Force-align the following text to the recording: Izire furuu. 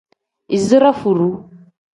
Izire 0.55 0.91
furuu. 0.99 1.35